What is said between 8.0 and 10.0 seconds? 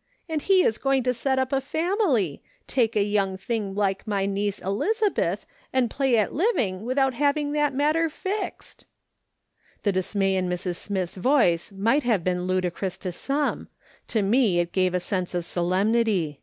fixed." The